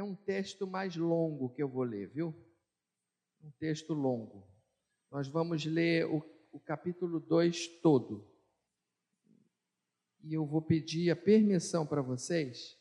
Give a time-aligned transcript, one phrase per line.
[0.00, 2.34] é um texto mais longo que eu vou ler, viu?
[3.42, 4.48] Um texto longo.
[5.10, 8.26] Nós vamos ler o, o capítulo 2 todo.
[10.22, 12.78] E eu vou pedir a permissão para vocês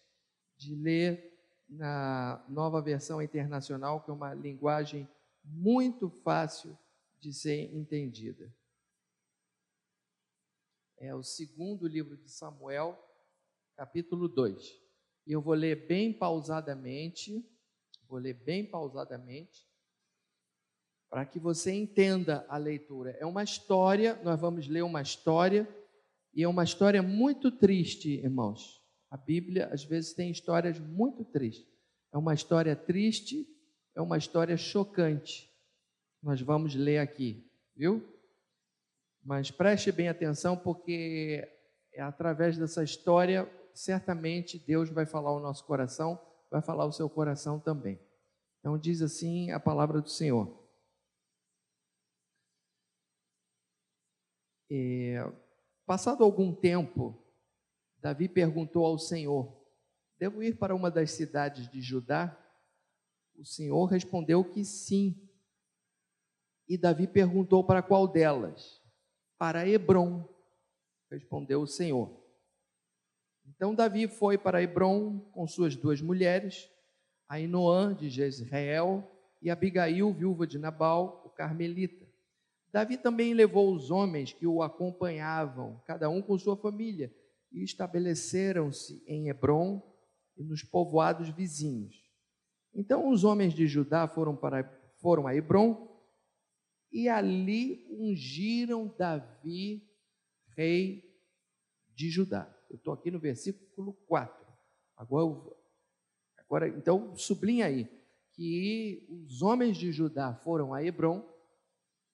[0.55, 1.37] de ler
[1.67, 5.07] na nova versão internacional, que é uma linguagem
[5.43, 6.77] muito fácil
[7.19, 8.53] de ser entendida.
[10.97, 12.97] É o segundo livro de Samuel,
[13.75, 14.88] capítulo 2.
[15.25, 17.45] E eu vou ler bem pausadamente,
[18.07, 19.67] vou ler bem pausadamente,
[21.09, 23.11] para que você entenda a leitura.
[23.19, 25.67] É uma história, nós vamos ler uma história,
[26.33, 28.79] e é uma história muito triste, irmãos.
[29.09, 31.67] A Bíblia, às vezes, tem histórias muito tristes.
[32.13, 33.47] É uma história triste,
[33.95, 35.49] é uma história chocante.
[36.21, 38.03] Nós vamos ler aqui, viu?
[39.23, 41.47] Mas preste bem atenção, porque
[41.93, 43.49] é através dessa história,
[43.79, 46.19] certamente Deus vai falar o nosso coração,
[46.51, 47.97] vai falar o seu coração também.
[48.59, 50.67] Então, diz assim a palavra do Senhor.
[54.69, 55.23] É,
[55.85, 57.17] passado algum tempo,
[57.99, 59.57] Davi perguntou ao Senhor:
[60.17, 62.37] Devo ir para uma das cidades de Judá?
[63.37, 65.25] O Senhor respondeu que sim.
[66.67, 68.83] E Davi perguntou para qual delas?
[69.37, 70.27] Para Hebron,
[71.09, 72.18] respondeu o Senhor.
[73.55, 76.69] Então Davi foi para Hebron com suas duas mulheres,
[77.27, 79.03] Ainoã de Jezreel
[79.41, 82.07] e Abigail, viúva de Nabal, o carmelita.
[82.71, 87.13] Davi também levou os homens que o acompanhavam, cada um com sua família,
[87.51, 89.81] e estabeleceram-se em Hebron
[90.37, 92.07] e nos povoados vizinhos.
[92.73, 94.63] Então os homens de Judá foram, para,
[95.01, 95.89] foram a Hebron
[96.91, 99.83] e ali ungiram Davi,
[100.55, 101.03] rei
[101.95, 102.58] de Judá.
[102.69, 104.47] Eu estou aqui no versículo 4.
[104.95, 105.57] Agora,
[106.37, 107.89] agora, então, sublinha aí
[108.33, 111.27] que os homens de Judá foram a Hebron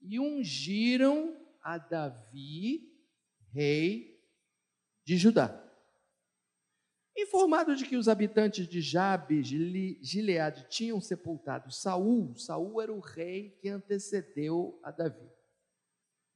[0.02, 2.92] e ungiram a Davi,
[3.52, 4.20] rei
[5.04, 5.62] de Judá.
[7.18, 13.52] Informado de que os habitantes de Jabes, Gileade, tinham sepultado Saul, Saul era o rei
[13.62, 15.35] que antecedeu a Davi.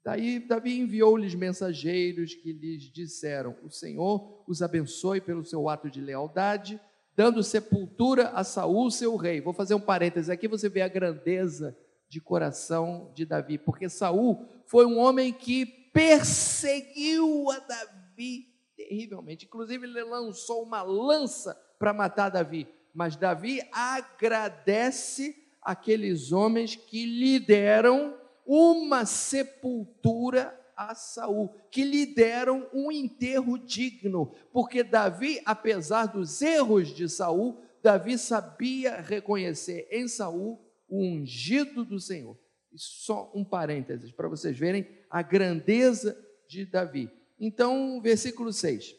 [0.03, 5.99] Daí Davi enviou-lhes mensageiros que lhes disseram: O Senhor os abençoe pelo seu ato de
[5.99, 6.79] lealdade,
[7.15, 9.41] dando sepultura a Saul, seu rei.
[9.41, 11.77] Vou fazer um parêntese aqui, você vê a grandeza
[12.07, 19.45] de coração de Davi, porque Saul foi um homem que perseguiu a Davi terrivelmente.
[19.45, 22.67] Inclusive, ele lançou uma lança para matar Davi.
[22.93, 28.18] Mas Davi agradece aqueles homens que lhe deram
[28.51, 36.87] uma sepultura a Saul, que lhe deram um enterro digno, porque Davi, apesar dos erros
[36.87, 42.35] de Saul, Davi sabia reconhecer em Saul o ungido do Senhor.
[42.71, 46.17] E só um parênteses para vocês verem a grandeza
[46.47, 47.11] de Davi.
[47.39, 48.95] Então, versículo 6.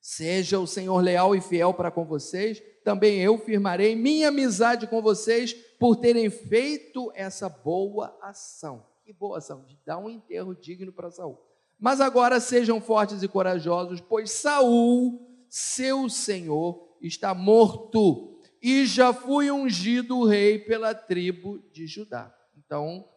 [0.00, 5.02] Seja o Senhor leal e fiel para com vocês, também eu firmarei minha amizade com
[5.02, 8.86] vocês por terem feito essa boa ação.
[9.04, 11.38] Que boa ação, de dar um enterro digno para Saul.
[11.78, 19.50] Mas agora sejam fortes e corajosos, pois Saul, seu senhor, está morto e já fui
[19.50, 22.34] ungido rei pela tribo de Judá.
[22.56, 23.08] Então,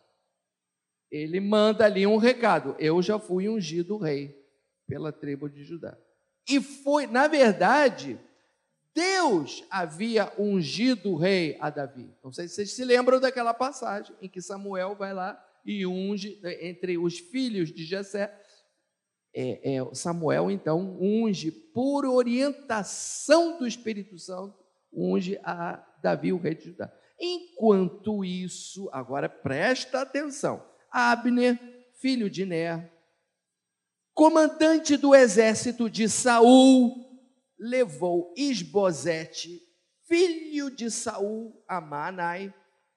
[1.10, 4.38] ele manda ali um recado: eu já fui ungido rei
[4.86, 5.98] pela tribo de Judá.
[6.48, 8.20] E foi, na verdade,
[8.94, 12.14] Deus havia ungido o rei a Davi.
[12.24, 16.42] Não sei se vocês se lembram daquela passagem em que Samuel vai lá e unge
[16.62, 18.34] entre os filhos de Jessé.
[19.34, 24.58] É, é, Samuel então unge por orientação do Espírito Santo,
[24.92, 26.92] unge a Davi, o rei de Judá.
[27.20, 31.60] Enquanto isso, agora presta atenção, Abner,
[31.94, 32.92] filho de Ner,
[34.14, 37.09] comandante do exército de Saul,
[37.60, 39.62] levou Isbosete,
[40.08, 42.54] filho de Saul, a Manai,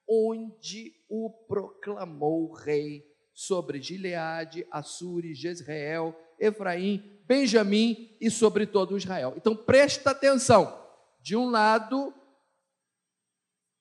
[0.09, 3.05] onde o proclamou rei
[3.35, 9.35] sobre Gileade, Assuri, Jezreel, Efraim, Benjamim e sobre todo Israel.
[9.37, 10.81] Então presta atenção.
[11.21, 12.13] De um lado,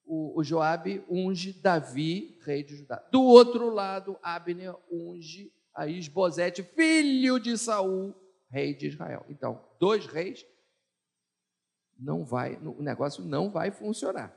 [0.05, 3.03] o, o Joabe unge Davi, rei de Judá.
[3.11, 8.13] Do outro lado, Abner unge a Isbosete, filho de Saul,
[8.49, 9.25] rei de Israel.
[9.29, 10.45] Então, dois reis
[12.01, 14.35] não vai, o negócio não vai funcionar.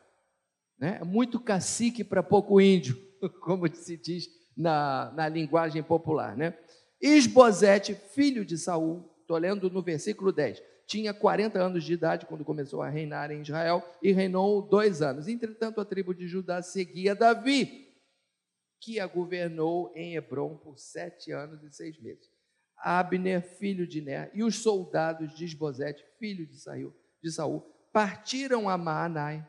[0.78, 0.98] Né?
[1.00, 2.96] É muito cacique para pouco índio,
[3.40, 6.36] como se diz na, na linguagem popular.
[6.36, 6.56] Né?
[7.00, 12.44] Isbosete, filho de Saul, estou lendo no versículo 10, tinha 40 anos de idade quando
[12.44, 15.26] começou a reinar em Israel e reinou dois anos.
[15.26, 17.88] Entretanto, a tribo de Judá seguia Davi,
[18.80, 22.28] que a governou em Hebron por sete anos e seis meses.
[22.76, 26.94] Abner, filho de Ner, e os soldados de Esbozete, filho de Saul,
[27.24, 29.46] de Saul partiram a Maanai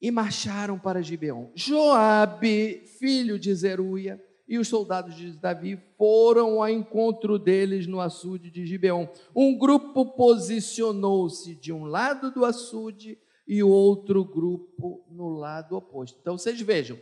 [0.00, 1.50] e marcharam para Gibeon.
[1.54, 8.50] Joabe, filho de Zeruia, e os soldados de Davi foram ao encontro deles no açude
[8.50, 9.08] de Gibeon.
[9.34, 13.16] Um grupo posicionou-se de um lado do açude
[13.46, 16.18] e o outro grupo no lado oposto.
[16.20, 17.00] Então vocês vejam,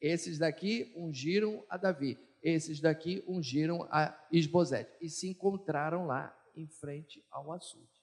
[0.00, 6.66] esses daqui ungiram a Davi, esses daqui ungiram a Isbosete e se encontraram lá em
[6.66, 8.02] frente ao açude.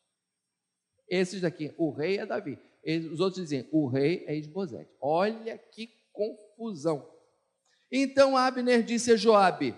[1.07, 2.59] Esses daqui, o rei é Davi,
[3.11, 4.91] os outros dizem, o rei é Isbosete.
[5.01, 7.09] Olha que confusão.
[7.91, 9.75] Então Abner disse a Joabe: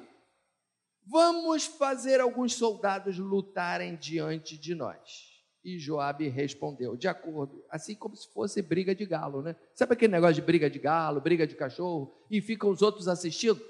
[1.06, 5.32] Vamos fazer alguns soldados lutarem diante de nós.
[5.64, 9.56] E Joabe respondeu, de acordo, assim como se fosse briga de galo, né?
[9.76, 13.64] Sabe aquele negócio de briga de galo, briga de cachorro, e ficam os outros assistindo?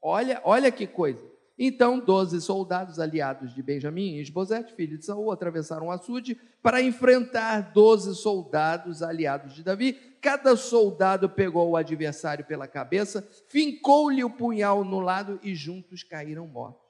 [0.00, 1.22] Olha, olha que coisa.
[1.58, 6.80] Então, doze soldados aliados de Benjamim e Esbozete, filho de Saul, atravessaram o açude para
[6.80, 9.94] enfrentar doze soldados aliados de Davi.
[10.22, 16.46] Cada soldado pegou o adversário pela cabeça, fincou-lhe o punhal no lado e juntos caíram
[16.46, 16.86] mortos.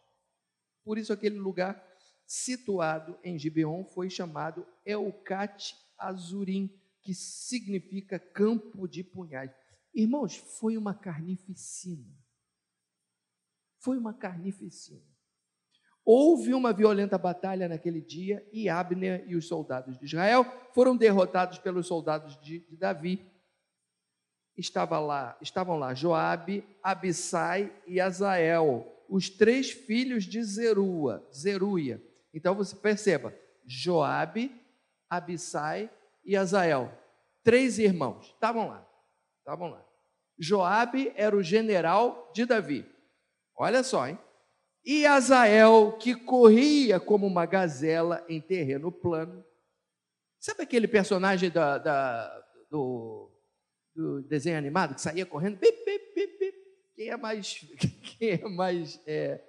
[0.85, 1.83] Por isso, aquele lugar
[2.27, 9.51] situado em Gibeon foi chamado Eucate Azurim, que significa campo de punhais.
[9.95, 12.05] Irmãos, foi uma carnificina
[13.79, 15.09] foi uma carnificina.
[16.11, 20.43] Houve uma violenta batalha naquele dia e Abner e os soldados de Israel
[20.73, 23.31] foram derrotados pelos soldados de, de Davi.
[24.57, 32.03] Estava lá, estavam lá Joabe, Abissai e Azael, os três filhos de Zerua, Zeruia.
[32.33, 33.35] Então você perceba,
[33.67, 34.51] Joabe,
[35.11, 35.91] Abissai
[36.25, 36.91] e Azael,
[37.45, 38.89] três irmãos, estavam lá,
[39.41, 39.85] estavam lá.
[40.39, 42.87] Joabe era o general de Davi.
[43.59, 44.17] Olha só, hein?
[44.85, 49.45] E Azael, que corria como uma gazela em terreno plano.
[50.39, 53.31] Sabe aquele personagem da, da, do,
[53.95, 55.59] do, desenho animado que saía correndo?
[55.59, 56.57] Bip, bip, bip, bip.
[56.95, 57.67] Quem é mais.
[58.19, 59.01] Quem é mais.
[59.05, 59.45] É...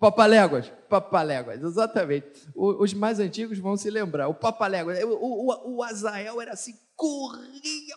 [0.00, 2.48] Papaléguas, papaléguas, exatamente.
[2.56, 4.26] Os mais antigos vão se lembrar.
[4.26, 7.94] O papaléguas, o, o, o Azael era assim, corria.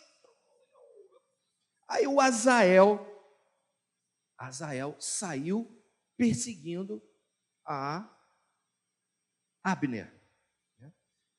[1.90, 3.15] Aí o Azael
[4.38, 5.68] Azael saiu
[6.18, 7.02] perseguindo
[7.66, 8.10] a
[9.64, 10.14] Abner.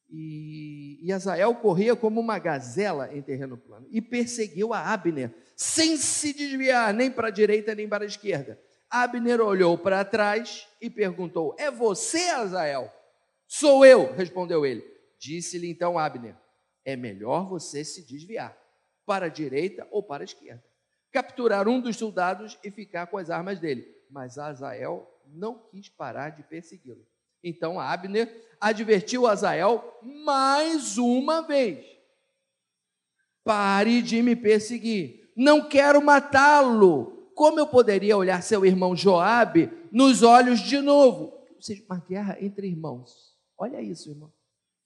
[0.09, 5.97] E, e Azael corria como uma gazela em terreno plano e perseguiu a Abner, sem
[5.97, 8.61] se desviar nem para a direita nem para a esquerda.
[8.89, 12.93] Abner olhou para trás e perguntou: É você, Azael?
[13.49, 14.85] Sou eu, respondeu ele.
[15.19, 16.37] Disse-lhe então Abner:
[16.85, 18.57] É melhor você se desviar
[19.05, 20.66] para a direita ou para a esquerda
[21.17, 23.87] capturar um dos soldados e ficar com as armas dele.
[24.11, 27.07] Mas Azael não quis parar de persegui-lo.
[27.43, 28.31] Então Abner
[28.61, 31.87] advertiu Azael mais uma vez:
[33.43, 37.31] Pare de me perseguir, não quero matá-lo.
[37.35, 41.33] Como eu poderia olhar seu irmão Joabe nos olhos de novo?
[41.55, 43.35] Ou seja, uma guerra entre irmãos.
[43.57, 44.31] Olha isso, irmão.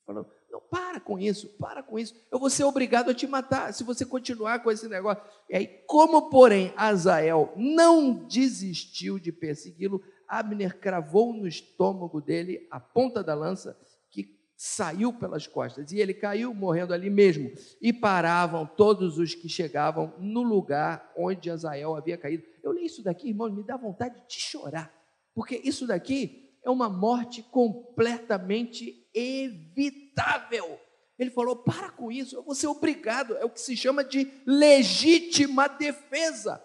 [0.05, 2.13] Falando, não, para com isso, para com isso.
[2.29, 5.23] Eu vou ser obrigado a te matar se você continuar com esse negócio.
[5.49, 12.79] E aí, como, porém, Azael não desistiu de persegui-lo, Abner cravou no estômago dele a
[12.79, 13.77] ponta da lança
[14.09, 15.91] que saiu pelas costas.
[15.91, 17.51] E ele caiu morrendo ali mesmo.
[17.81, 22.43] E paravam todos os que chegavam no lugar onde Azael havia caído.
[22.61, 24.93] Eu li isso daqui, irmão, me dá vontade de chorar.
[25.33, 30.79] Porque isso daqui é uma morte completamente evitável.
[31.17, 33.35] Ele falou: para com isso, eu vou ser obrigado.
[33.37, 36.63] É o que se chama de legítima defesa.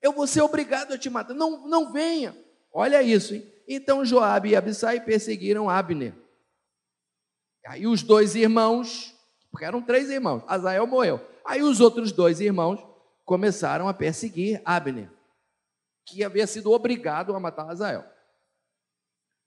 [0.00, 1.34] Eu vou ser obrigado a te matar.
[1.34, 2.36] Não, não venha.
[2.72, 3.52] Olha isso, hein?
[3.68, 6.14] Então Joabe e Abissai perseguiram Abner.
[7.66, 9.14] Aí os dois irmãos,
[9.50, 11.20] porque eram três irmãos, Azael morreu.
[11.44, 12.80] Aí os outros dois irmãos
[13.24, 15.10] começaram a perseguir Abner,
[16.06, 18.04] que havia sido obrigado a matar Azael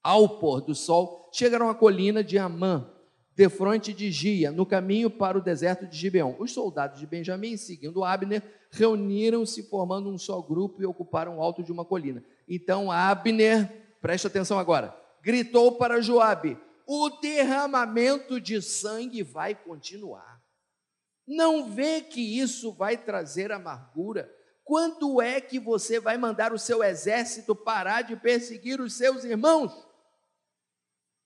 [0.04, 2.90] ao pôr do sol, chegaram à colina de Amã,
[3.36, 6.36] defronte de Gia, no caminho para o deserto de Gibeão.
[6.38, 11.64] Os soldados de Benjamim, seguindo Abner, reuniram-se formando um só grupo e ocuparam o alto
[11.64, 12.24] de uma colina.
[12.48, 20.42] Então Abner, preste atenção agora, gritou para Joabe: "O derramamento de sangue vai continuar.
[21.26, 24.30] Não vê que isso vai trazer amargura?
[24.66, 29.93] Quando é que você vai mandar o seu exército parar de perseguir os seus irmãos?"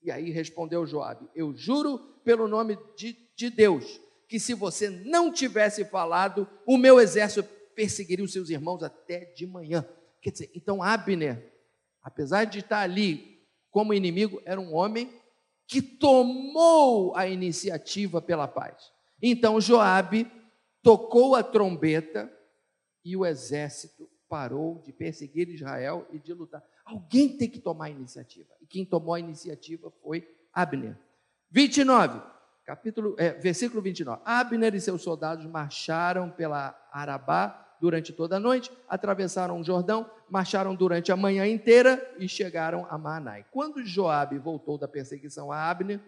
[0.02, 5.32] E aí respondeu Joabe: Eu juro pelo nome de, de Deus que se você não
[5.32, 9.88] tivesse falado, o meu exército perseguiria os seus irmãos até de manhã.
[10.20, 11.54] Quer dizer, então Abner,
[12.02, 13.40] apesar de estar ali
[13.70, 15.10] como inimigo, era um homem
[15.66, 18.92] que tomou a iniciativa pela paz.
[19.22, 20.30] Então Joabe
[20.82, 22.30] tocou a trombeta
[23.04, 26.62] e o exército parou de perseguir Israel e de lutar.
[26.88, 28.48] Alguém tem que tomar a iniciativa.
[28.62, 30.96] E quem tomou a iniciativa foi Abner.
[31.50, 32.22] 29,
[32.64, 34.22] capítulo, é, versículo 29.
[34.24, 40.74] Abner e seus soldados marcharam pela Arabá durante toda a noite, atravessaram o Jordão, marcharam
[40.74, 43.44] durante a manhã inteira e chegaram a Maanai.
[43.50, 46.00] Quando Joabe voltou da perseguição a Abner,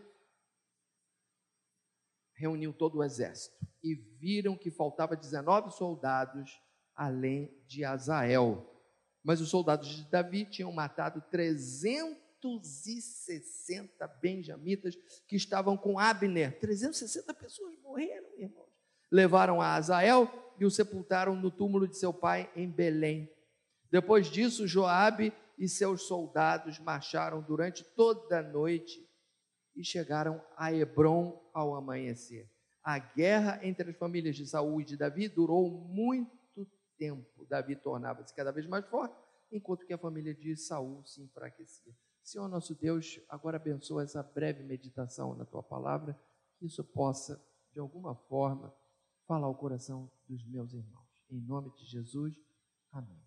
[2.35, 6.59] reuniu todo o exército e viram que faltava 19 soldados
[6.97, 8.70] além de Azael.
[9.23, 14.97] Mas os soldados de Davi tinham matado 360 benjamitas
[15.27, 16.59] que estavam com Abner.
[16.59, 18.71] 360 pessoas morreram, irmãos.
[19.11, 23.29] Levaram a Azael e o sepultaram no túmulo de seu pai em Belém.
[23.91, 29.07] Depois disso, Joabe e seus soldados marcharam durante toda a noite
[29.77, 32.49] e chegaram a Hebron ao amanhecer.
[32.83, 36.40] A guerra entre as famílias de Saul e de Davi durou muito
[37.01, 39.17] tempo, Davi tornava-se cada vez mais forte,
[39.51, 41.97] enquanto que a família de Saul se enfraquecia.
[42.23, 46.21] Senhor nosso Deus, agora abençoa essa breve meditação na tua palavra,
[46.59, 47.43] que isso possa,
[47.73, 48.73] de alguma forma,
[49.27, 51.09] falar ao coração dos meus irmãos.
[51.31, 52.35] Em nome de Jesus,
[52.93, 53.23] amém.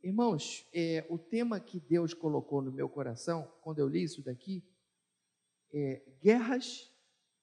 [0.00, 4.62] Irmãos, é, o tema que Deus colocou no meu coração, quando eu li isso daqui,
[5.72, 6.92] é guerras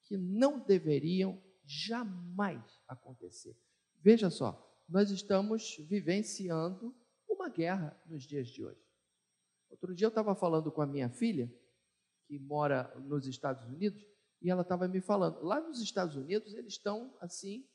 [0.04, 3.58] que não deveriam jamais acontecer.
[4.02, 6.96] Veja só, nós estamos vivenciando
[7.28, 8.80] uma guerra nos dias de hoje.
[9.68, 11.52] Outro dia eu estava falando com a minha filha,
[12.28, 14.06] que mora nos Estados Unidos,
[14.40, 17.68] e ela estava me falando, lá nos Estados Unidos eles estão assim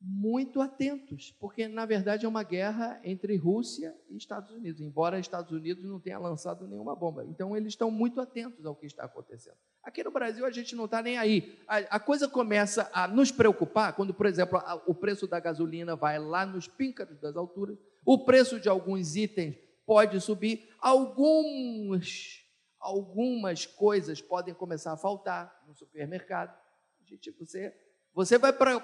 [0.00, 5.50] muito atentos, porque na verdade é uma guerra entre Rússia e Estados Unidos, embora Estados
[5.52, 7.24] Unidos não tenha lançado nenhuma bomba.
[7.24, 9.56] Então eles estão muito atentos ao que está acontecendo.
[9.82, 11.58] Aqui no Brasil a gente não está nem aí.
[11.66, 15.96] A, a, coisa começa a nos preocupar quando, por exemplo, a, o preço da gasolina
[15.96, 22.44] vai lá nos píncaros das alturas, o preço de alguns itens pode subir, alguns,
[22.78, 26.56] algumas coisas podem começar a faltar no supermercado.
[27.00, 27.74] A gente, você
[28.16, 28.80] você vai pra,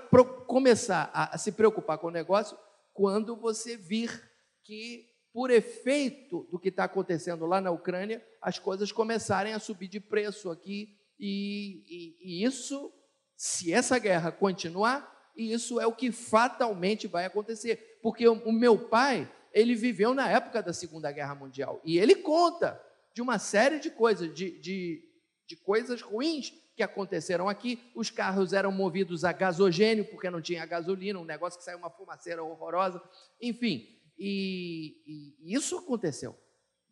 [0.47, 2.55] começar a, a se preocupar com o negócio
[2.93, 4.31] quando você vir
[4.63, 9.89] que, por efeito do que está acontecendo lá na Ucrânia, as coisas começarem a subir
[9.89, 10.99] de preço aqui.
[11.19, 12.93] E, e, e isso,
[13.35, 17.99] se essa guerra continuar, isso é o que fatalmente vai acontecer.
[18.03, 21.81] Porque o, o meu pai, ele viveu na época da Segunda Guerra Mundial.
[21.87, 22.79] E ele conta
[23.15, 25.03] de uma série de coisas, de, de,
[25.47, 27.79] de coisas ruins que aconteceram aqui.
[27.95, 31.91] Os carros eram movidos a gasogênio, porque não tinha gasolina, um negócio que saiu uma
[31.91, 33.03] fumaceira horrorosa.
[33.41, 33.87] Enfim,
[34.19, 36.37] e, e isso aconteceu.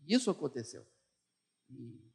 [0.06, 0.84] Isso aconteceu.
[1.70, 2.10] E,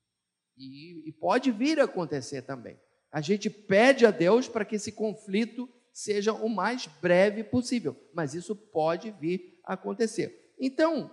[0.57, 2.79] e, e pode vir a acontecer também.
[3.11, 8.33] A gente pede a Deus para que esse conflito seja o mais breve possível, mas
[8.33, 10.53] isso pode vir a acontecer.
[10.59, 11.09] Então,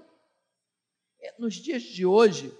[1.21, 2.53] é, nos dias de hoje,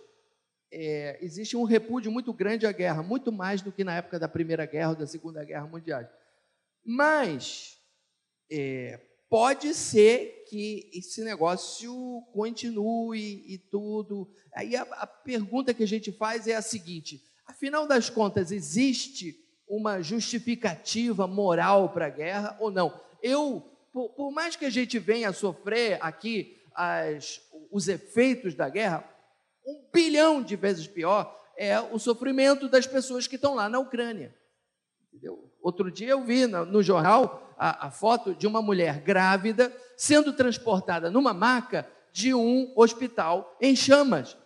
[0.73, 4.27] é, existe um repúdio muito grande à guerra, muito mais do que na época da
[4.27, 6.03] Primeira Guerra ou da Segunda Guerra Mundial.
[6.85, 7.79] Mas
[8.51, 8.99] é,
[9.29, 14.31] pode ser que esse negócio continue e tudo.
[14.55, 19.37] Aí a, a pergunta que a gente faz é a seguinte: afinal das contas, existe
[19.69, 22.99] uma justificativa moral para a guerra ou não?
[23.23, 23.63] Eu,
[23.93, 29.12] por, por, mais que a gente venha a sofrer aqui as, os efeitos da guerra,
[29.67, 34.35] um bilhão de vezes pior é o sofrimento das pessoas que estão lá na Ucrânia.
[35.09, 35.51] Entendeu?
[35.61, 41.11] Outro dia eu vi no, jornal a, a, foto de uma mulher grávida sendo transportada
[41.11, 44.37] numa maca de um hospital em chamas.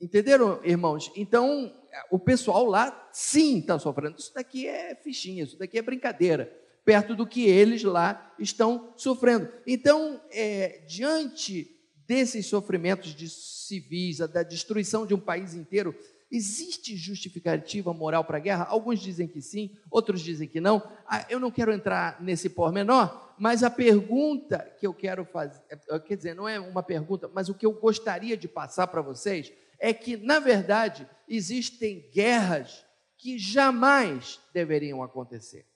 [0.00, 1.10] Entenderam, irmãos?
[1.16, 1.72] Então,
[2.10, 4.18] o pessoal lá sim está sofrendo.
[4.18, 6.52] Isso daqui é fichinha, isso daqui é brincadeira,
[6.84, 9.48] perto do que eles lá estão sofrendo.
[9.66, 11.81] Então, é, diante
[12.12, 15.96] desses sofrimentos de civis, da destruição de um país inteiro,
[16.30, 18.66] existe justificativa moral para a guerra?
[18.66, 20.86] Alguns dizem que sim, outros dizem que não.
[21.06, 25.98] Ah, eu não quero entrar nesse pormenor, mas a pergunta que eu quero fazer, é,
[26.00, 29.50] quer dizer, não é uma pergunta, mas o que eu gostaria de passar para vocês
[29.78, 32.84] é que, na verdade, existem guerras
[33.16, 35.66] que jamais deveriam acontecer.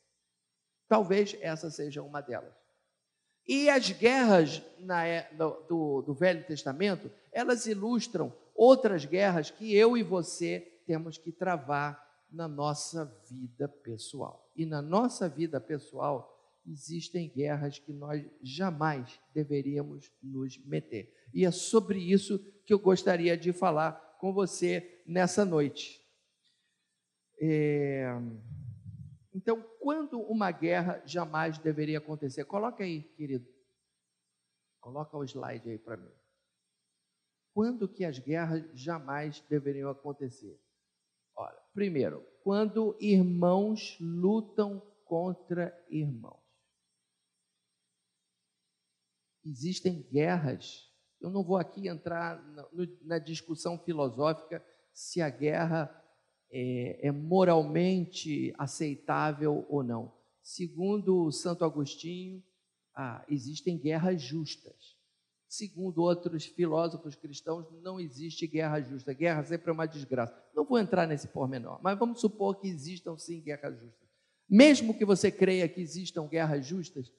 [0.87, 2.66] Talvez essa seja uma delas.
[3.47, 5.31] E as guerras na, é,
[5.69, 12.05] do, do Velho Testamento, elas ilustram outras guerras que eu e você temos que travar
[12.31, 14.51] na nossa vida pessoal.
[14.57, 16.33] E na nossa vida pessoal
[16.67, 21.13] existem guerras que nós jamais deveríamos nos meter.
[21.33, 26.01] E é sobre isso que eu gostaria de falar com você nessa noite.
[27.41, 28.09] É...
[29.37, 32.47] Então, quando uma guerra jamais deveria acontecer?
[32.47, 33.47] Coloca aí, querido.
[34.81, 36.11] Coloca o slide aí para mim.
[37.53, 40.59] Quando que as guerras jamais deveriam acontecer?
[41.37, 46.43] Olha, primeiro, quando irmãos lutam contra irmãos.
[49.45, 50.91] Existem guerras.
[51.21, 52.67] Eu não vou aqui entrar na,
[53.03, 54.65] na discussão filosófica
[54.95, 56.06] se a guerra
[56.59, 60.11] é, é moralmente aceitável ou não.
[60.43, 62.43] Segundo Santo Agostinho,
[62.95, 64.97] ah, existem guerras justas.
[65.47, 69.13] Segundo outros filósofos cristãos, não existe guerra justa.
[69.13, 70.35] Guerra sempre é uma desgraça.
[70.55, 74.09] Não vou entrar nesse pormenor, mas vamos supor que existam sim guerras justas.
[74.49, 77.13] Mesmo que você creia que existam guerras justas,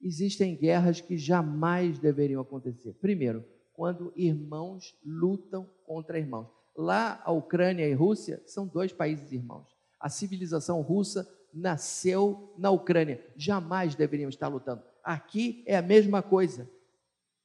[0.00, 2.94] existem guerras que jamais deveriam acontecer.
[2.94, 6.57] Primeiro, quando irmãos lutam contra irmãos.
[6.80, 9.66] Lá, a Ucrânia e a Rússia são dois países irmãos.
[9.98, 13.20] A civilização russa nasceu na Ucrânia.
[13.36, 14.84] Jamais deveriam estar lutando.
[15.02, 16.70] Aqui é a mesma coisa.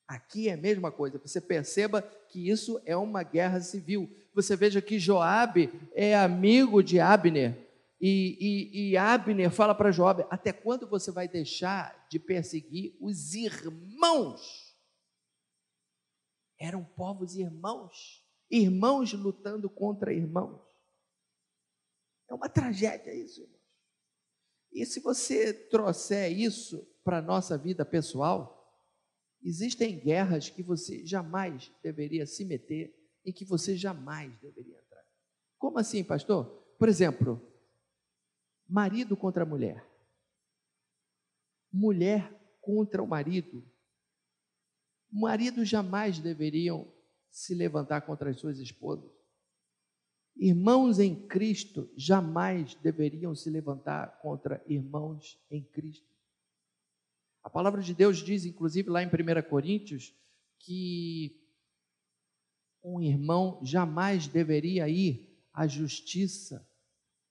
[0.07, 1.17] Aqui é a mesma coisa.
[1.17, 4.07] Você perceba que isso é uma guerra civil.
[4.35, 7.57] Você veja que Joabe é amigo de Abner.
[7.99, 13.33] E, e, e Abner fala para Joabe: até quando você vai deixar de perseguir os
[13.33, 14.75] irmãos?
[16.59, 18.22] Eram povos irmãos
[18.57, 20.61] irmãos lutando contra irmãos.
[22.29, 23.63] É uma tragédia isso, irmãos.
[24.71, 28.79] E se você trouxer isso para a nossa vida pessoal,
[29.41, 32.95] existem guerras que você jamais deveria se meter,
[33.25, 35.03] em que você jamais deveria entrar.
[35.57, 36.45] Como assim, pastor?
[36.77, 37.41] Por exemplo,
[38.67, 39.87] marido contra mulher.
[41.71, 43.63] Mulher contra o marido.
[45.11, 46.92] Maridos jamais deveriam
[47.33, 49.11] se levantar contra as suas esposas.
[50.35, 56.07] Irmãos em Cristo jamais deveriam se levantar contra irmãos em Cristo.
[57.41, 60.15] A palavra de Deus diz, inclusive lá em 1 Coríntios,
[60.59, 61.43] que
[62.83, 66.67] um irmão jamais deveria ir à justiça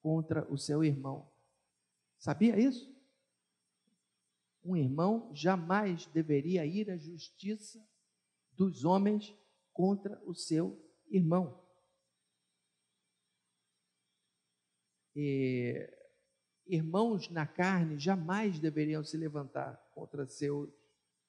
[0.00, 1.30] contra o seu irmão.
[2.18, 2.92] Sabia isso?
[4.64, 7.80] Um irmão jamais deveria ir à justiça
[8.52, 9.34] dos homens
[9.72, 10.78] contra o seu
[11.10, 11.60] irmão.
[15.14, 15.88] E,
[16.66, 20.70] irmãos na carne jamais deveriam se levantar contra seus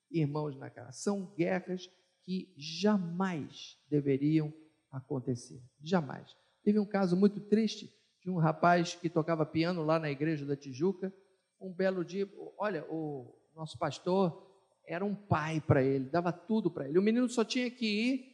[0.09, 0.93] irmãos na carne.
[0.93, 1.89] São guerras
[2.21, 4.53] que jamais deveriam
[4.91, 5.61] acontecer.
[5.81, 6.35] Jamais.
[6.63, 10.55] Teve um caso muito triste de um rapaz que tocava piano lá na igreja da
[10.55, 11.13] Tijuca.
[11.59, 14.49] Um belo dia, olha, o nosso pastor
[14.85, 16.97] era um pai para ele, dava tudo para ele.
[16.97, 18.32] O menino só tinha que ir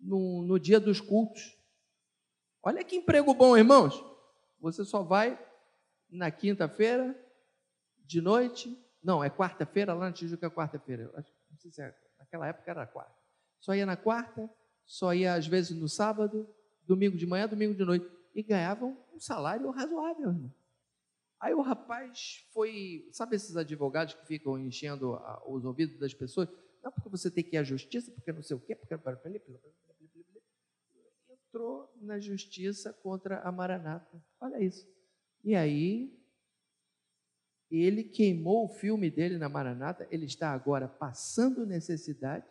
[0.00, 1.56] no, no dia dos cultos.
[2.62, 4.04] Olha que emprego bom, irmãos.
[4.60, 5.38] Você só vai
[6.10, 7.16] na quinta-feira,
[8.04, 8.76] de noite.
[9.02, 11.12] Não, é quarta-feira, lá no Tijuca é quarta-feira.
[11.50, 13.14] Não sei se é, naquela época era quarta.
[13.60, 14.48] Só ia na quarta,
[14.84, 16.48] só ia às vezes no sábado,
[16.86, 18.08] domingo de manhã, domingo de noite.
[18.34, 20.52] E ganhavam um salário razoável, irmão.
[21.40, 26.48] Aí o rapaz foi, sabe esses advogados que ficam enchendo os ouvidos das pessoas?
[26.82, 28.94] Não, porque você tem que ir à justiça, porque não sei o quê, porque
[31.48, 34.22] entrou na justiça contra a Maranata.
[34.40, 34.86] Olha isso.
[35.42, 36.14] E aí,
[37.70, 42.46] ele queimou o filme dele na Maranata, ele está agora passando necessidade.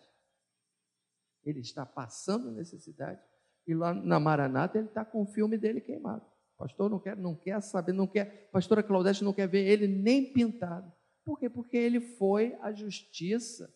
[1.43, 3.21] Ele está passando necessidade.
[3.65, 6.25] E lá na Maranata ele está com o filme dele queimado.
[6.57, 8.49] Pastor não quer, não quer saber, não quer.
[8.51, 10.91] Pastora Claudete não quer ver ele nem pintado.
[11.23, 11.49] Por quê?
[11.49, 13.71] Porque ele foi à justiça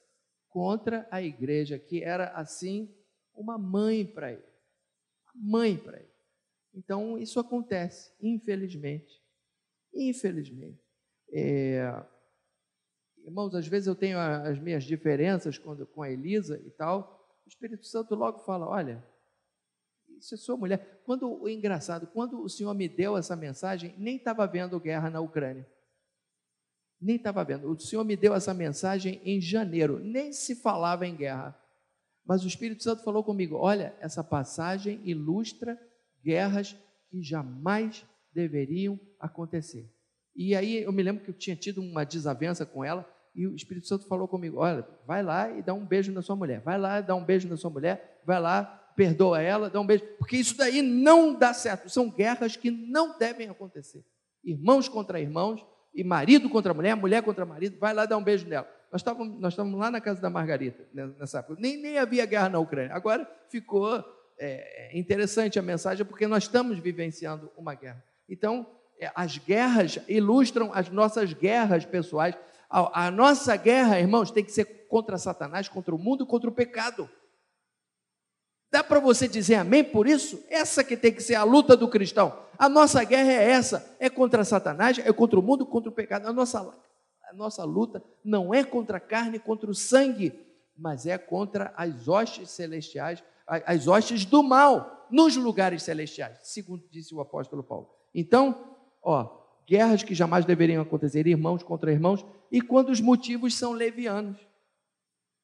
[0.50, 2.94] contra a igreja, que era assim
[3.34, 4.51] uma mãe para ele
[5.36, 6.12] mãe para ele.
[6.74, 9.22] Então, isso acontece, infelizmente.
[9.94, 10.82] Infelizmente.
[11.34, 12.04] É,
[13.26, 17.40] irmãos, às vezes eu tenho as minhas diferenças com, com a Elisa e tal.
[17.46, 19.04] O Espírito Santo logo fala: olha,
[20.22, 21.02] isso é sua mulher.
[21.04, 25.20] Quando o engraçado, quando o Senhor me deu essa mensagem, nem estava vendo guerra na
[25.20, 25.68] Ucrânia.
[27.00, 27.70] Nem estava vendo.
[27.70, 31.60] O Senhor me deu essa mensagem em janeiro, nem se falava em guerra.
[32.26, 35.78] Mas o Espírito Santo falou comigo: olha, essa passagem ilustra
[36.24, 36.76] guerras
[37.10, 39.92] que jamais deveriam acontecer.
[40.36, 43.56] E aí eu me lembro que eu tinha tido uma desavença com ela, e o
[43.56, 46.78] Espírito Santo falou comigo: olha, vai lá e dá um beijo na sua mulher, vai
[46.78, 48.64] lá e dá um beijo na sua mulher, vai lá,
[48.96, 51.90] perdoa ela, dá um beijo, porque isso daí não dá certo.
[51.90, 54.06] São guerras que não devem acontecer.
[54.44, 58.48] Irmãos contra irmãos, e marido contra mulher, mulher contra marido, vai lá dar um beijo
[58.48, 58.68] nela.
[58.92, 61.56] Nós estávamos, nós estávamos lá na casa da Margarita, né, nessa época.
[61.60, 62.94] Nem, nem havia guerra na Ucrânia.
[62.94, 64.04] Agora ficou
[64.38, 68.04] é, interessante a mensagem, porque nós estamos vivenciando uma guerra.
[68.28, 68.68] Então,
[69.00, 72.36] é, as guerras ilustram as nossas guerras pessoais.
[72.70, 76.54] A, a nossa guerra, irmãos, tem que ser contra Satanás, contra o mundo, contra o
[76.54, 77.10] pecado.
[78.70, 80.44] Dá para você dizer amém por isso?
[80.50, 82.38] Essa que tem que ser a luta do cristão.
[82.58, 86.28] A nossa guerra é essa: é contra Satanás, é contra o mundo, contra o pecado.
[86.28, 86.74] A nossa,
[87.32, 90.34] a nossa luta não é contra a carne, contra o sangue,
[90.78, 97.16] mas é contra as hostes celestiais, as hostes do mal nos lugares celestiais, segundo disse
[97.16, 97.90] o apóstolo Paulo.
[98.14, 103.72] Então, ó, guerras que jamais deveriam acontecer, irmãos contra irmãos, e quando os motivos são
[103.72, 104.38] levianos.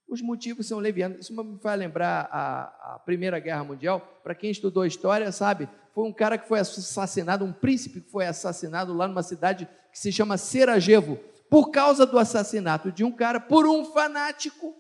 [0.10, 1.20] Os motivos são levianos.
[1.20, 4.00] Isso me faz lembrar a, a Primeira Guerra Mundial.
[4.24, 8.26] Para quem estudou história, sabe, foi um cara que foi assassinado, um príncipe que foi
[8.26, 11.18] assassinado lá numa cidade que se chama Sarajevo,
[11.50, 14.76] por causa do assassinato de um cara por um fanático.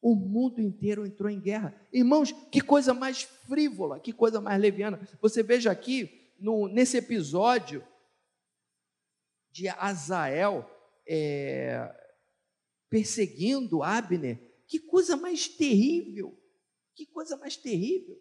[0.00, 1.74] O mundo inteiro entrou em guerra.
[1.92, 5.00] Irmãos, que coisa mais frívola, que coisa mais leviana.
[5.20, 7.86] Você veja aqui, no, nesse episódio
[9.52, 10.68] de Azael
[11.06, 11.88] é,
[12.90, 16.38] perseguindo Abner, que coisa mais terrível!
[16.94, 18.20] Que coisa mais terrível!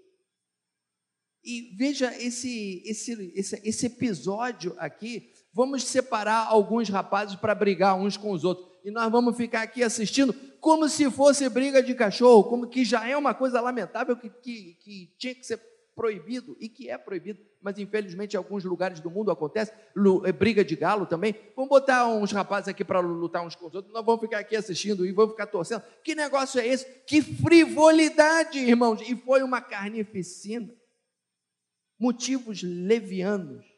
[1.44, 5.34] E veja esse, esse, esse, esse episódio aqui.
[5.54, 8.72] Vamos separar alguns rapazes para brigar uns com os outros.
[8.84, 13.08] E nós vamos ficar aqui assistindo como se fosse briga de cachorro, como que já
[13.08, 15.60] é uma coisa lamentável que, que, que tinha que ser
[15.96, 19.72] proibido e que é proibido, mas infelizmente em alguns lugares do mundo acontece,
[20.26, 21.36] é, briga de galo também.
[21.56, 24.56] Vamos botar uns rapazes aqui para lutar uns com os outros, nós vamos ficar aqui
[24.56, 25.84] assistindo e vamos ficar torcendo.
[26.04, 26.86] Que negócio é esse?
[27.06, 29.02] Que frivolidade, irmãos!
[29.02, 30.74] E foi uma carnificina.
[32.00, 33.71] Motivos levianos.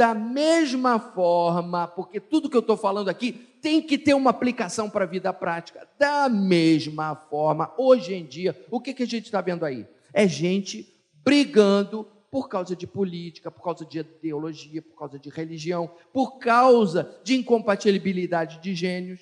[0.00, 4.88] Da mesma forma, porque tudo que eu estou falando aqui tem que ter uma aplicação
[4.88, 5.86] para a vida prática.
[5.98, 9.86] Da mesma forma, hoje em dia, o que, que a gente está vendo aí?
[10.14, 10.90] É gente
[11.22, 17.20] brigando por causa de política, por causa de ideologia, por causa de religião, por causa
[17.22, 19.20] de incompatibilidade de gênios.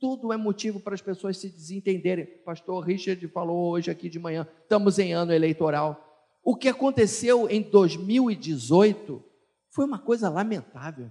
[0.00, 2.24] Tudo é motivo para as pessoas se desentenderem.
[2.24, 6.26] O pastor Richard falou hoje aqui de manhã, estamos em ano eleitoral.
[6.42, 9.35] O que aconteceu em 2018
[9.76, 11.10] foi uma coisa lamentável.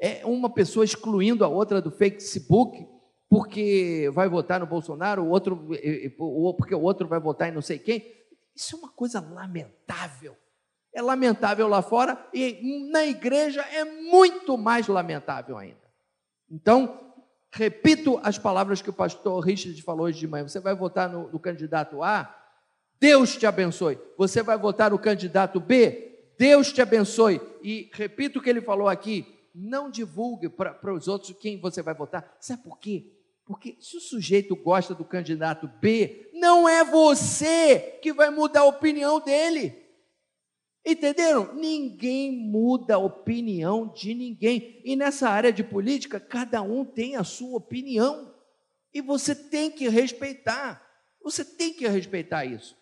[0.00, 2.84] É uma pessoa excluindo a outra do Facebook
[3.28, 5.68] porque vai votar no Bolsonaro, o outro
[6.58, 8.04] porque o outro vai votar em não sei quem.
[8.56, 10.36] Isso é uma coisa lamentável.
[10.92, 15.78] É lamentável lá fora e na igreja é muito mais lamentável ainda.
[16.50, 17.14] Então,
[17.52, 20.48] repito as palavras que o pastor Richard falou hoje de manhã.
[20.48, 22.36] Você vai votar no, no candidato A?
[22.98, 23.96] Deus te abençoe.
[24.18, 26.09] Você vai votar no candidato B?
[26.40, 27.38] Deus te abençoe.
[27.62, 31.92] E repito o que ele falou aqui: não divulgue para os outros quem você vai
[31.92, 32.34] votar.
[32.40, 33.12] Sabe por quê?
[33.44, 38.64] Porque se o sujeito gosta do candidato B, não é você que vai mudar a
[38.64, 39.76] opinião dele.
[40.86, 41.54] Entenderam?
[41.54, 44.80] Ninguém muda a opinião de ninguém.
[44.82, 48.34] E nessa área de política, cada um tem a sua opinião.
[48.94, 50.82] E você tem que respeitar.
[51.22, 52.79] Você tem que respeitar isso.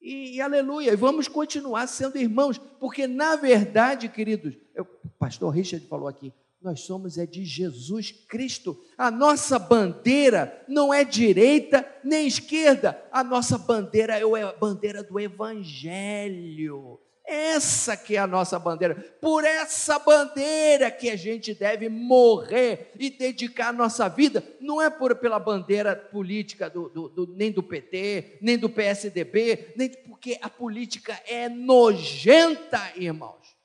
[0.00, 5.86] E, e aleluia, e vamos continuar sendo irmãos, porque na verdade, queridos, o pastor Richard
[5.86, 8.76] falou aqui, nós somos é de Jesus Cristo.
[8.96, 13.00] A nossa bandeira não é direita nem esquerda.
[13.12, 17.00] A nossa bandeira é a bandeira do Evangelho.
[17.28, 18.94] Essa que é a nossa bandeira.
[19.20, 24.42] Por essa bandeira que a gente deve morrer e dedicar a nossa vida.
[24.58, 29.74] Não é por, pela bandeira política do, do, do, nem do PT, nem do PSDB,
[29.76, 33.58] nem porque a política é nojenta, irmãos.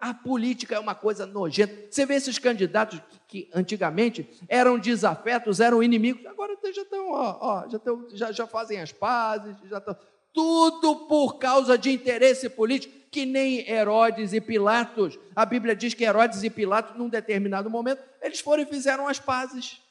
[0.00, 1.72] A política é uma coisa nojenta.
[1.88, 7.68] Você vê esses candidatos que, antigamente eram desafetos, eram inimigos, agora já estão, ó, ó,
[7.68, 9.96] já, estão, já, já fazem as pazes, já estão.
[10.38, 15.18] Tudo por causa de interesse político, que nem Herodes e Pilatos.
[15.34, 19.18] A Bíblia diz que Herodes e Pilatos, num determinado momento, eles foram e fizeram as
[19.18, 19.82] pazes.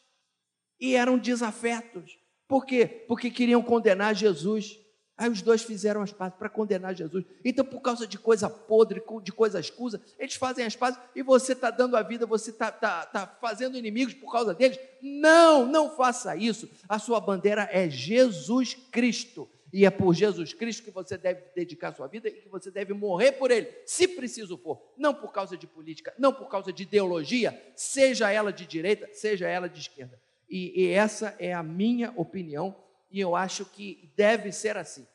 [0.79, 2.17] E eram desafetos.
[2.47, 2.85] Por quê?
[3.09, 4.79] Porque queriam condenar Jesus.
[5.17, 7.25] Aí os dois fizeram as pazes para condenar Jesus.
[7.43, 11.51] Então, por causa de coisa podre, de coisa escusa, eles fazem as pazes e você
[11.51, 14.79] está dando a vida, você está tá, tá fazendo inimigos por causa deles.
[15.01, 16.69] Não, não faça isso.
[16.87, 19.49] A sua bandeira é Jesus Cristo.
[19.73, 22.93] E é por Jesus Cristo que você deve dedicar sua vida e que você deve
[22.93, 24.81] morrer por ele, se preciso for.
[24.97, 29.47] Não por causa de política, não por causa de ideologia, seja ela de direita, seja
[29.47, 30.19] ela de esquerda.
[30.49, 32.75] E, e essa é a minha opinião
[33.11, 35.05] e eu acho que deve ser assim.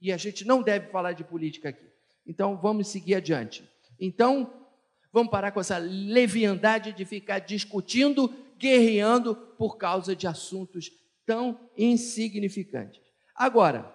[0.00, 1.86] E a gente não deve falar de política aqui.
[2.26, 3.64] Então vamos seguir adiante.
[3.98, 4.52] Então,
[5.12, 10.90] vamos parar com essa leviandade de ficar discutindo, guerreando por causa de assuntos
[11.24, 13.00] tão insignificantes.
[13.34, 13.93] Agora,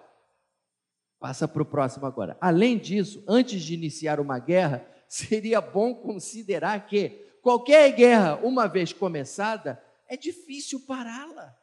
[1.20, 2.36] passa para o próximo agora.
[2.40, 7.10] Além disso, antes de iniciar uma guerra, seria bom considerar que
[7.42, 11.54] qualquer guerra, uma vez começada, é difícil pará-la.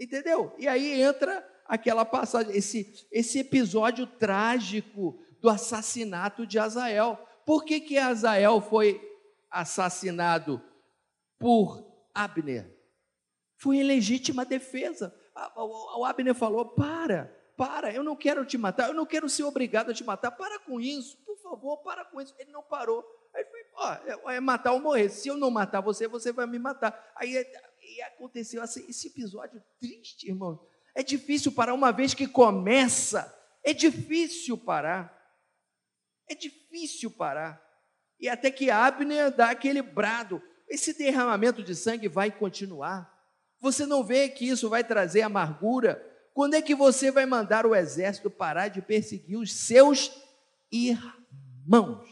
[0.00, 0.52] Entendeu?
[0.58, 7.16] E aí entra aquela passagem, esse, esse episódio trágico do assassinato de Azael.
[7.46, 9.00] Por que, que Azael foi
[9.50, 10.60] assassinado
[11.38, 12.74] por Abner?
[13.56, 15.14] Foi em legítima defesa.
[15.56, 19.90] O Abner falou: para, para, eu não quero te matar, eu não quero ser obrigado
[19.90, 22.34] a te matar, para com isso, por favor, para com isso.
[22.38, 23.04] Ele não parou.
[23.34, 23.92] Aí foi, ó,
[24.32, 25.08] é, é matar ou morrer.
[25.08, 27.12] Se eu não matar você, você vai me matar.
[27.16, 27.34] Aí
[27.84, 30.66] e aconteceu esse episódio triste, irmão.
[30.94, 35.12] É difícil parar uma vez que começa, é difícil parar.
[36.28, 37.62] É difícil parar.
[38.18, 40.42] E até que Abner dá aquele brado.
[40.68, 43.12] Esse derramamento de sangue vai continuar.
[43.60, 46.02] Você não vê que isso vai trazer amargura?
[46.34, 50.10] Quando é que você vai mandar o exército parar de perseguir os seus
[50.70, 52.04] irmãos?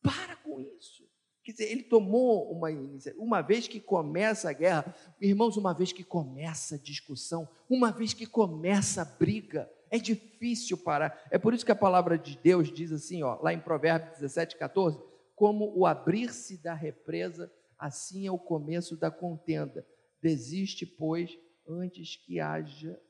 [0.00, 1.02] Para com isso.
[1.42, 3.20] Quer dizer, ele tomou uma iniciativa.
[3.20, 8.14] Uma vez que começa a guerra, irmãos, uma vez que começa a discussão, uma vez
[8.14, 11.20] que começa a briga, é difícil parar.
[11.32, 14.56] É por isso que a palavra de Deus diz assim, ó, lá em Provérbios 17,
[14.56, 15.00] 14:
[15.34, 19.84] como o abrir-se da represa, assim é o começo da contenda.
[20.22, 21.36] Desiste, pois,
[21.70, 23.00] antes que haja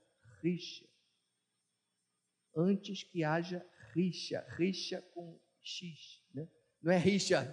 [0.43, 0.87] rixa.
[2.55, 6.49] Antes que haja rixa, rixa com X, né?
[6.83, 7.53] não é rixa,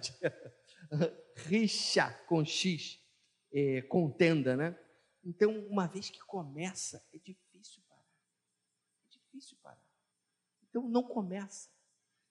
[1.36, 2.98] rixa com X,
[3.52, 4.78] é, contenda, né?
[5.24, 7.48] Então, uma vez que começa, é difícil
[9.38, 9.82] difícil parar.
[10.68, 11.70] Então não começa.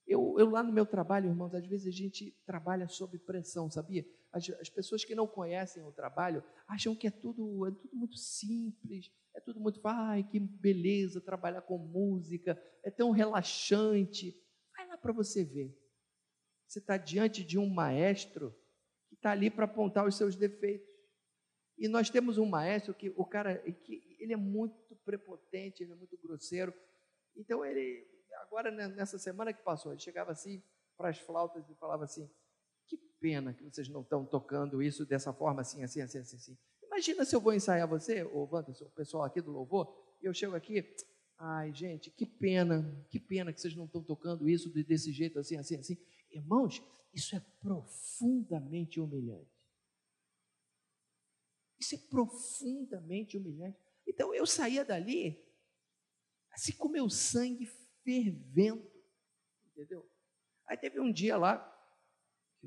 [0.06, 4.06] Eu, eu, lá no meu trabalho, irmãos, às vezes a gente trabalha sob pressão, sabia?
[4.38, 8.18] As, as, pessoas que não conhecem o trabalho acham que é tudo, é tudo muito
[8.18, 14.40] simples, é tudo muito, ai, que beleza trabalhar com música, é tão relaxante.
[14.76, 15.76] Vai lá para você ver.
[16.68, 18.56] Você está diante de um maestro
[19.10, 20.88] que está ali para apontar os seus defeitos.
[21.78, 25.96] E nós temos um maestro que o cara, que ele é muito prepotente, ele é
[25.96, 26.74] muito grosseiro,
[27.36, 28.06] então ele,
[28.42, 30.62] agora né, nessa semana que passou, ele chegava assim
[30.98, 32.30] para as flautas e falava assim:
[32.88, 36.36] que pena que vocês não estão tocando isso dessa forma assim, assim, assim, assim.
[36.36, 36.58] assim.
[36.84, 40.34] Imagina se eu vou ensaiar você, ô Wanderson, o pessoal aqui do louvor, e eu
[40.34, 40.84] chego aqui,
[41.38, 45.58] ai gente, que pena, que pena que vocês não estão tocando isso desse jeito assim,
[45.58, 45.98] assim, assim.
[46.32, 46.82] Irmãos,
[47.14, 49.52] isso é profundamente humilhante.
[51.80, 53.78] Isso é profundamente humilhante.
[54.08, 55.44] Então eu saía dali
[56.52, 57.68] assim com meu sangue
[58.04, 58.90] fervendo,
[59.68, 60.10] entendeu?
[60.68, 61.58] Aí teve um dia lá,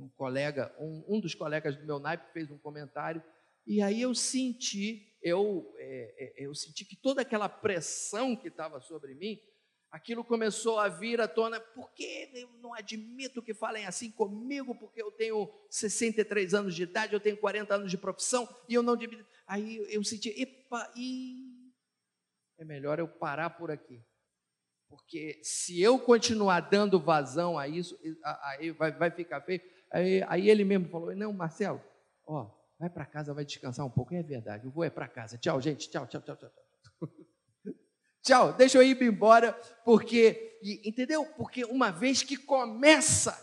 [0.00, 3.22] um colega, um, um dos colegas do meu naipe fez um comentário,
[3.66, 8.80] e aí eu senti, eu, é, é, eu senti que toda aquela pressão que estava
[8.80, 9.38] sobre mim,
[9.90, 15.02] aquilo começou a vir à tona, porque eu não admito que falem assim comigo, porque
[15.02, 18.94] eu tenho 63 anos de idade, eu tenho 40 anos de profissão, e eu não
[18.94, 19.26] admito.
[19.46, 21.72] Aí eu senti, epa, e
[22.58, 24.02] é melhor eu parar por aqui.
[24.88, 27.96] Porque se eu continuar dando vazão a isso,
[28.42, 29.62] aí vai, vai ficar feio.
[29.90, 31.80] Aí, aí, ele mesmo falou: Não, Marcelo,
[32.26, 34.14] ó, vai para casa, vai descansar um pouco.
[34.14, 35.38] É verdade, eu vou é para casa.
[35.38, 35.90] Tchau, gente.
[35.90, 36.50] Tchau, tchau, tchau, tchau.
[38.22, 39.52] tchau, deixa eu ir embora,
[39.84, 41.24] porque, entendeu?
[41.24, 43.36] Porque uma vez que começa,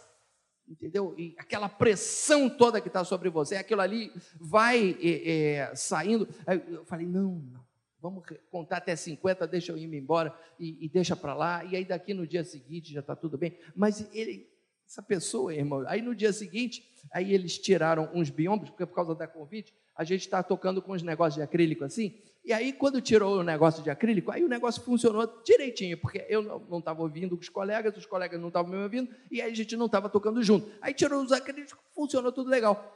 [0.67, 1.13] entendeu?
[1.17, 6.27] E aquela pressão toda que está sobre você, aquilo ali vai é, é, saindo.
[6.45, 7.67] Aí eu falei: Não, não
[7.99, 11.63] Vamos contar até 50, deixa eu ir embora e, e deixa para lá.
[11.65, 13.57] E aí daqui no dia seguinte já está tudo bem.
[13.75, 14.47] Mas ele,
[14.87, 19.13] essa pessoa, irmão, aí no dia seguinte, aí eles tiraram uns biombos, porque por causa
[19.13, 22.17] da Covid, a gente está tocando com os negócios de acrílico assim.
[22.45, 26.41] E aí, quando tirou o negócio de acrílico, aí o negócio funcionou direitinho, porque eu
[26.41, 29.75] não estava ouvindo os colegas, os colegas não estavam me ouvindo, e aí a gente
[29.75, 30.71] não estava tocando junto.
[30.81, 32.93] Aí tirou os acrílicos, funcionou tudo legal.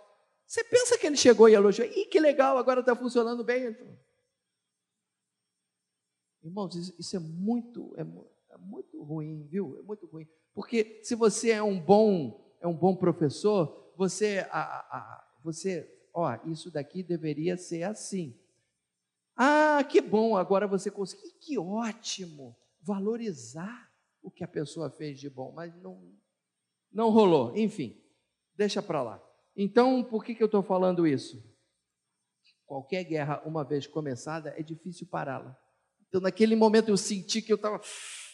[0.48, 3.76] Você pensa que ele chegou e elogiou, ih, que legal, agora está funcionando bem.
[6.42, 8.02] Irmãos, isso é muito, é,
[8.54, 9.78] é muito ruim, viu?
[9.78, 10.26] É muito ruim.
[10.54, 16.38] Porque se você é um bom, é um bom professor, você, a, a, você, ó,
[16.46, 18.38] isso daqui deveria ser assim.
[19.36, 21.32] Ah, que bom, agora você conseguiu.
[21.40, 22.56] Que ótimo!
[22.82, 26.12] Valorizar o que a pessoa fez de bom, mas não,
[26.92, 27.56] não rolou.
[27.56, 28.00] Enfim,
[28.56, 29.24] deixa para lá.
[29.56, 31.52] Então, por que, que eu estou falando isso?
[32.72, 35.58] qualquer guerra, uma vez começada, é difícil pará-la.
[36.08, 37.82] Então, naquele momento, eu senti que eu estava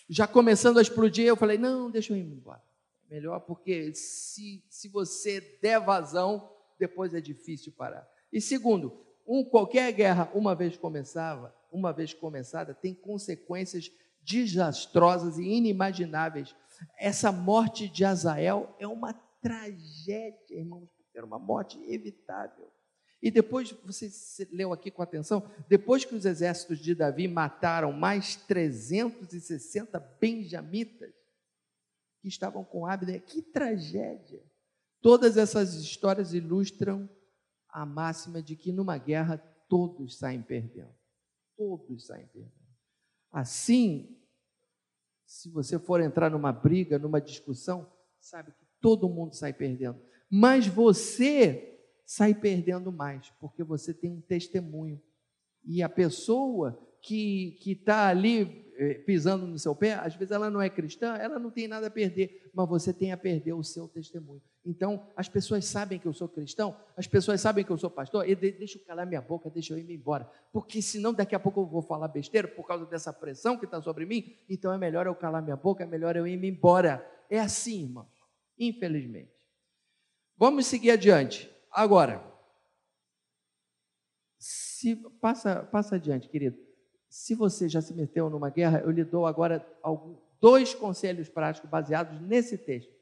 [0.09, 1.25] já começando a explodir.
[1.25, 2.63] Eu falei: não, deixa eu ir embora.
[3.09, 8.07] Melhor, porque se, se você der vazão, depois é difícil parar.
[8.31, 13.91] E segundo, um, qualquer guerra, uma vez começava, uma vez começada, tem consequências
[14.21, 16.53] desastrosas e inimagináveis.
[16.97, 22.69] Essa morte de Azael é uma tragédia, irmãos, era uma morte evitável.
[23.21, 28.35] E depois, você leu aqui com atenção, depois que os exércitos de Davi mataram mais
[28.35, 31.13] 360 benjamitas
[32.21, 34.43] que estavam com Abner, que tragédia!
[35.01, 37.09] Todas essas histórias ilustram
[37.69, 40.93] a máxima de que numa guerra todos saem perdendo.
[41.55, 42.53] Todos saem perdendo.
[43.31, 44.17] Assim,
[45.25, 50.01] se você for entrar numa briga, numa discussão, sabe que todo mundo sai perdendo.
[50.29, 51.76] Mas você
[52.07, 54.99] sai perdendo mais, porque você tem um testemunho.
[55.65, 60.61] E a pessoa que está ali eh, pisando no seu pé, às vezes ela não
[60.61, 63.89] é cristã, ela não tem nada a perder, mas você tem a perder o seu
[63.89, 64.41] testemunho.
[64.65, 68.27] Então, as pessoas sabem que eu sou cristão, as pessoas sabem que eu sou pastor,
[68.27, 71.59] e deixa eu calar minha boca, deixa eu ir embora, porque senão daqui a pouco
[71.59, 75.05] eu vou falar besteira por causa dessa pressão que está sobre mim, então é melhor
[75.07, 77.05] eu calar minha boca, é melhor eu ir embora.
[77.29, 78.07] É assim, irmãos,
[78.57, 79.31] infelizmente.
[80.37, 81.56] Vamos seguir adiante.
[81.71, 82.23] Agora,
[84.37, 86.57] se passa, passa adiante, querido.
[87.09, 89.65] Se você já se meteu numa guerra, eu lhe dou agora
[90.39, 92.93] dois conselhos práticos baseados nesse texto.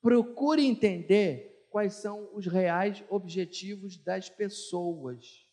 [0.00, 5.46] Procure entender quais são os reais objetivos das pessoas.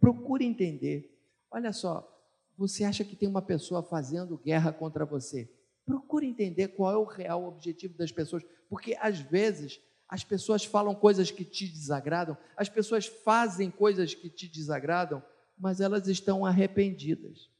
[0.00, 1.16] Procure entender.
[1.50, 2.08] Olha só,
[2.56, 5.48] você acha que tem uma pessoa fazendo guerra contra você?
[5.84, 9.80] Procure entender qual é o real objetivo das pessoas, porque às vezes
[10.12, 15.24] as pessoas falam coisas que te desagradam, as pessoas fazem coisas que te desagradam,
[15.56, 17.50] mas elas estão arrependidas.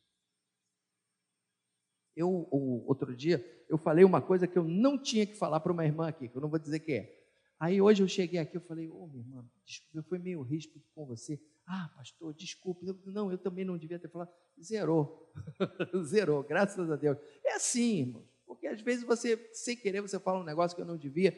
[2.15, 2.47] Eu,
[2.87, 6.09] outro dia, eu falei uma coisa que eu não tinha que falar para uma irmã
[6.09, 7.25] aqui, que eu não vou dizer que é.
[7.59, 10.43] Aí hoje eu cheguei aqui, eu falei, ô oh, minha irmã, desculpa, eu fui meio
[10.43, 11.41] ríspido com você.
[11.67, 12.85] Ah, pastor, desculpe.
[13.07, 14.31] Não, eu também não devia ter falado.
[14.63, 15.33] Zerou.
[16.05, 17.17] Zerou, graças a Deus.
[17.43, 18.29] É assim, irmãos.
[18.45, 21.35] Porque às vezes você, sem querer, você fala um negócio que eu não devia,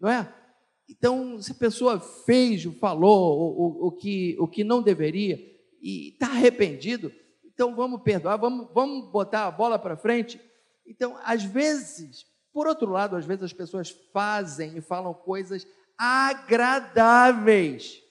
[0.00, 0.43] não é?
[0.88, 5.38] Então, se a pessoa fez, falou o, o, o que, o que não deveria
[5.80, 7.12] e está arrependido,
[7.44, 10.40] então vamos perdoar, vamos, vamos botar a bola para frente.
[10.86, 15.66] Então, às vezes, por outro lado, às vezes as pessoas fazem e falam coisas
[15.96, 18.02] agradáveis,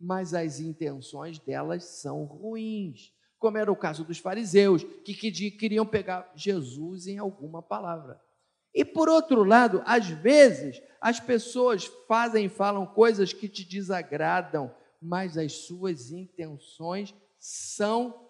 [0.00, 3.12] mas as intenções delas são ruins.
[3.38, 8.18] Como era o caso dos fariseus, que, que queriam pegar Jesus em alguma palavra.
[8.74, 14.74] E por outro lado, às vezes, as pessoas fazem e falam coisas que te desagradam,
[15.00, 18.24] mas as suas intenções são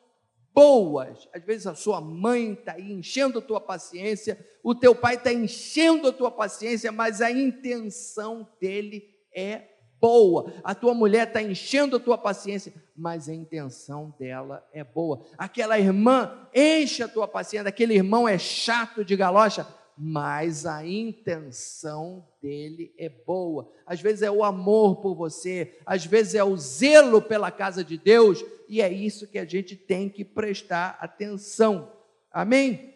[0.53, 1.29] boas.
[1.33, 6.09] Às vezes a sua mãe está enchendo a tua paciência, o teu pai está enchendo
[6.09, 9.69] a tua paciência, mas a intenção dele é
[10.01, 10.53] boa.
[10.63, 15.25] A tua mulher está enchendo a tua paciência, mas a intenção dela é boa.
[15.39, 22.27] Aquela irmã enche a tua paciência, aquele irmão é chato de galocha, mas a intenção
[22.43, 23.71] dele é boa.
[23.87, 27.97] Às vezes é o amor por você, às vezes é o zelo pela casa de
[27.97, 31.93] Deus, e é isso que a gente tem que prestar atenção.
[32.31, 32.93] Amém?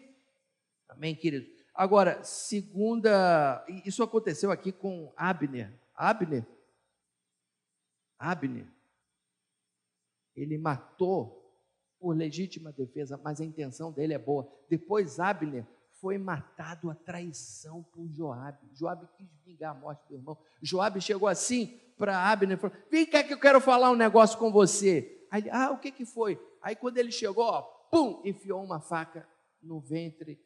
[0.89, 1.47] Amém, querido.
[1.73, 5.71] Agora, segunda, isso aconteceu aqui com Abner.
[5.95, 6.45] Abner,
[8.17, 8.67] Abner,
[10.35, 11.39] ele matou
[11.99, 14.49] por legítima defesa, mas a intenção dele é boa.
[14.69, 15.65] Depois Abner
[15.99, 18.69] foi matado a traição por Joabe.
[18.73, 20.37] Joabe quis vingar a morte do irmão.
[20.61, 24.37] Joabe chegou assim para Abner e falou: Vem cá que eu quero falar um negócio
[24.37, 25.27] com você.
[25.31, 26.39] Aí ele, ah, o que, que foi?
[26.61, 29.27] Aí quando ele chegou, ó, pum, enfiou uma faca
[29.61, 30.39] no ventre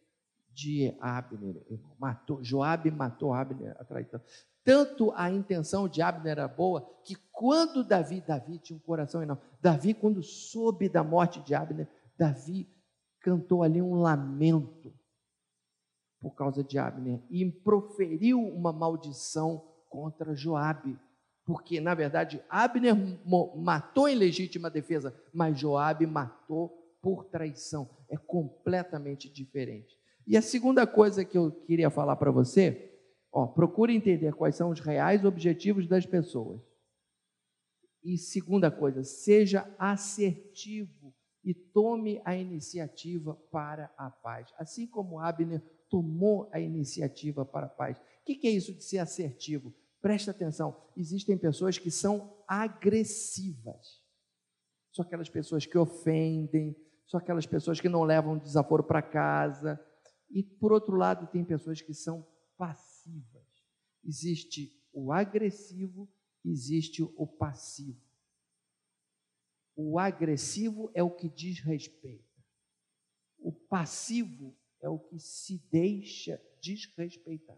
[0.52, 1.64] de Abner.
[2.00, 4.22] Matou, Joabe matou Abner a traição.
[4.64, 9.44] Tanto a intenção de Abner era boa, que quando Davi, Davi tinha um coração enorme.
[9.62, 12.70] Davi, quando soube da morte de Abner, Davi
[13.20, 14.94] cantou ali um lamento
[16.24, 20.98] por causa de Abner e proferiu uma maldição contra Joabe,
[21.46, 22.96] porque na verdade Abner
[23.58, 26.70] matou em legítima defesa, mas Joabe matou
[27.02, 27.90] por traição.
[28.10, 30.00] É completamente diferente.
[30.26, 32.98] E a segunda coisa que eu queria falar para você,
[33.30, 36.62] ó, procure entender quais são os reais objetivos das pessoas.
[38.02, 41.14] E segunda coisa, seja assertivo
[41.44, 44.54] e tome a iniciativa para a paz.
[44.58, 45.62] Assim como Abner
[45.94, 48.00] tomou a iniciativa para a paz.
[48.00, 49.72] O que é isso de ser assertivo?
[50.02, 54.02] Presta atenção, existem pessoas que são agressivas.
[54.92, 56.76] São aquelas pessoas que ofendem,
[57.06, 59.80] são aquelas pessoas que não levam desaforo para casa.
[60.32, 62.26] E, por outro lado, tem pessoas que são
[62.58, 63.48] passivas.
[64.04, 66.10] Existe o agressivo,
[66.44, 68.02] existe o passivo.
[69.76, 72.44] O agressivo é o que diz respeito.
[73.38, 77.58] O passivo é o que se deixa desrespeitar.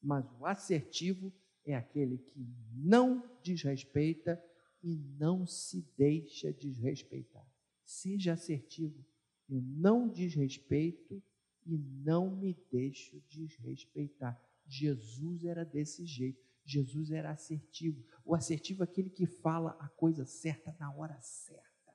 [0.00, 1.32] Mas o assertivo
[1.64, 4.42] é aquele que não desrespeita
[4.82, 7.46] e não se deixa desrespeitar.
[7.84, 9.04] Seja assertivo.
[9.48, 11.22] Eu não desrespeito
[11.66, 14.40] e não me deixo desrespeitar.
[14.66, 16.42] Jesus era desse jeito.
[16.64, 18.04] Jesus era assertivo.
[18.24, 21.92] O assertivo é aquele que fala a coisa certa na hora certa.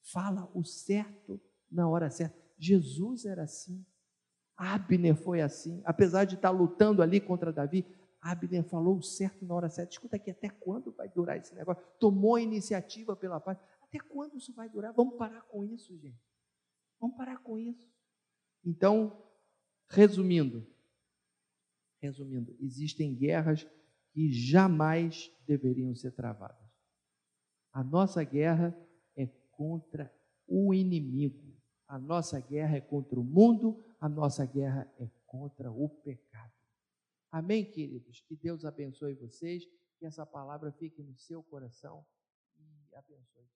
[0.00, 1.40] Fala o certo
[1.70, 2.41] na hora certa.
[2.62, 3.84] Jesus era assim.
[4.56, 5.82] Abner foi assim.
[5.84, 7.84] Apesar de estar lutando ali contra Davi,
[8.20, 9.92] Abner falou certo na hora certa.
[9.92, 11.84] Escuta aqui, até quando vai durar esse negócio?
[11.98, 13.58] Tomou a iniciativa pela paz.
[13.82, 14.92] Até quando isso vai durar?
[14.92, 16.22] Vamos parar com isso, gente.
[17.00, 17.90] Vamos parar com isso.
[18.64, 19.20] Então,
[19.88, 20.64] resumindo,
[22.00, 23.66] resumindo, existem guerras
[24.12, 26.70] que jamais deveriam ser travadas.
[27.72, 28.76] A nossa guerra
[29.16, 30.14] é contra
[30.46, 31.51] o inimigo.
[31.92, 36.50] A nossa guerra é contra o mundo, a nossa guerra é contra o pecado.
[37.30, 38.22] Amém, queridos?
[38.22, 39.66] Que Deus abençoe vocês,
[39.98, 42.02] que essa palavra fique no seu coração
[42.56, 43.46] e abençoe.